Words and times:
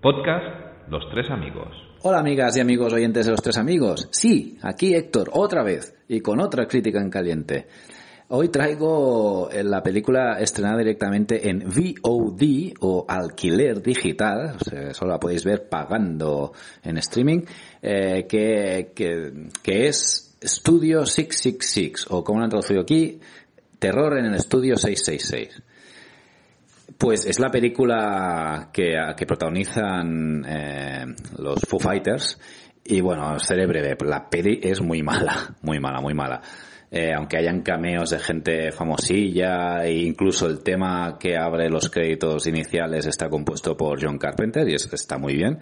Podcast 0.00 0.88
Los 0.88 1.10
Tres 1.10 1.28
Amigos. 1.28 1.74
Hola 2.02 2.20
amigas 2.20 2.56
y 2.56 2.60
amigos 2.60 2.92
oyentes 2.92 3.26
de 3.26 3.32
Los 3.32 3.42
Tres 3.42 3.58
Amigos. 3.58 4.08
Sí, 4.12 4.56
aquí 4.62 4.94
Héctor, 4.94 5.30
otra 5.32 5.64
vez, 5.64 5.92
y 6.06 6.20
con 6.20 6.38
otra 6.38 6.68
crítica 6.68 7.00
en 7.00 7.10
caliente. 7.10 7.66
Hoy 8.28 8.48
traigo 8.48 9.50
eh, 9.50 9.64
la 9.64 9.82
película 9.82 10.38
estrenada 10.38 10.78
directamente 10.78 11.50
en 11.50 11.64
VOD 11.64 12.74
o 12.78 13.06
alquiler 13.08 13.82
digital, 13.82 14.56
solo 14.92 15.10
la 15.10 15.18
podéis 15.18 15.44
ver 15.44 15.68
pagando 15.68 16.52
en 16.84 16.98
streaming, 16.98 17.40
eh, 17.82 18.24
que, 18.28 18.92
que, 18.94 19.48
que 19.60 19.88
es 19.88 20.36
Studio 20.40 21.06
666, 21.06 22.06
o 22.10 22.22
como 22.22 22.38
lo 22.38 22.44
han 22.44 22.50
traducido 22.50 22.82
aquí, 22.82 23.18
Terror 23.80 24.16
en 24.16 24.26
el 24.26 24.34
Estudio 24.36 24.76
666. 24.76 25.60
Pues 26.96 27.26
es 27.26 27.38
la 27.38 27.50
película 27.50 28.70
que, 28.72 28.96
que 29.16 29.26
protagonizan 29.26 30.44
eh, 30.48 31.04
los 31.36 31.60
Foo 31.68 31.78
Fighters 31.78 32.38
y 32.90 33.02
bueno, 33.02 33.38
seré 33.38 33.66
breve, 33.66 33.96
la 34.06 34.30
peli 34.30 34.60
es 34.62 34.80
muy 34.80 35.02
mala, 35.02 35.54
muy 35.60 35.78
mala, 35.78 36.00
muy 36.00 36.14
mala. 36.14 36.40
Eh, 36.90 37.12
aunque 37.12 37.36
hayan 37.36 37.60
cameos 37.60 38.08
de 38.08 38.18
gente 38.18 38.72
famosilla 38.72 39.84
e 39.84 39.92
incluso 39.92 40.46
el 40.46 40.60
tema 40.62 41.18
que 41.20 41.36
abre 41.36 41.68
los 41.68 41.90
créditos 41.90 42.46
iniciales 42.46 43.04
está 43.04 43.28
compuesto 43.28 43.76
por 43.76 44.02
John 44.02 44.16
Carpenter 44.16 44.66
y 44.66 44.74
es, 44.74 44.90
está 44.90 45.18
muy 45.18 45.34
bien. 45.34 45.58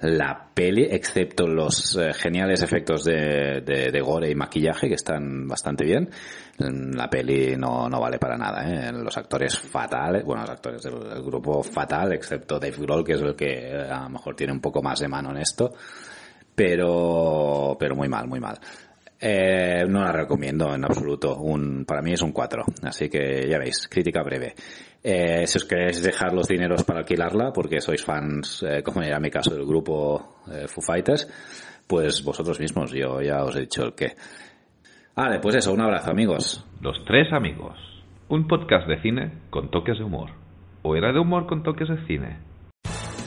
La 0.00 0.50
peli, 0.54 0.86
excepto 0.88 1.48
los 1.48 1.96
eh, 1.96 2.12
geniales 2.12 2.62
efectos 2.62 3.02
de, 3.02 3.60
de, 3.66 3.90
de, 3.90 4.00
gore 4.00 4.30
y 4.30 4.36
maquillaje 4.36 4.86
que 4.86 4.94
están 4.94 5.48
bastante 5.48 5.84
bien, 5.84 6.08
la 6.58 7.10
peli 7.10 7.56
no, 7.56 7.88
no 7.88 8.00
vale 8.00 8.20
para 8.20 8.36
nada. 8.36 8.62
¿eh? 8.64 8.92
Los 8.92 9.16
actores 9.16 9.58
fatales, 9.58 10.24
bueno, 10.24 10.42
los 10.42 10.50
actores 10.50 10.80
del, 10.80 11.00
del 11.08 11.22
grupo 11.24 11.60
fatal, 11.64 12.12
excepto 12.12 12.60
Dave 12.60 12.76
Grohl, 12.78 13.04
que 13.04 13.14
es 13.14 13.20
el 13.20 13.34
que 13.34 13.72
a 13.72 14.04
lo 14.04 14.10
mejor 14.10 14.36
tiene 14.36 14.52
un 14.52 14.60
poco 14.60 14.80
más 14.80 15.00
de 15.00 15.08
mano 15.08 15.32
en 15.32 15.38
esto, 15.38 15.74
pero, 16.54 17.76
pero 17.80 17.96
muy 17.96 18.08
mal, 18.08 18.28
muy 18.28 18.38
mal. 18.38 18.60
Eh, 19.20 19.84
no 19.88 20.00
la 20.00 20.12
recomiendo 20.12 20.72
en 20.74 20.84
absoluto. 20.84 21.36
Un, 21.38 21.84
para 21.84 22.02
mí 22.02 22.12
es 22.12 22.22
un 22.22 22.32
4. 22.32 22.64
Así 22.82 23.08
que 23.08 23.48
ya 23.48 23.58
veis, 23.58 23.88
crítica 23.88 24.22
breve. 24.22 24.54
Eh, 25.02 25.46
si 25.46 25.58
os 25.58 25.64
queréis 25.64 26.02
dejar 26.02 26.32
los 26.32 26.48
dineros 26.48 26.84
para 26.84 27.00
alquilarla, 27.00 27.52
porque 27.52 27.80
sois 27.80 28.02
fans, 28.02 28.62
eh, 28.62 28.82
como 28.82 29.02
era 29.02 29.20
mi 29.20 29.30
caso, 29.30 29.54
del 29.54 29.66
grupo 29.66 30.42
eh, 30.50 30.66
Foo 30.66 30.82
Fighters, 30.82 31.28
pues 31.86 32.22
vosotros 32.22 32.58
mismos, 32.60 32.92
yo 32.92 33.20
ya 33.22 33.44
os 33.44 33.56
he 33.56 33.60
dicho 33.60 33.84
el 33.84 33.94
qué. 33.94 34.14
Vale, 35.14 35.38
pues 35.40 35.56
eso, 35.56 35.72
un 35.72 35.80
abrazo 35.80 36.10
amigos. 36.10 36.64
Los 36.80 37.04
Tres 37.04 37.32
Amigos. 37.32 37.76
Un 38.28 38.46
podcast 38.46 38.86
de 38.86 39.00
cine 39.00 39.32
con 39.50 39.70
toques 39.70 39.98
de 39.98 40.04
humor. 40.04 40.30
¿O 40.82 40.94
era 40.94 41.12
de 41.12 41.18
humor 41.18 41.46
con 41.46 41.62
toques 41.62 41.88
de 41.88 42.06
cine? 42.06 42.47